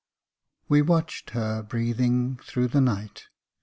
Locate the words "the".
2.69-2.81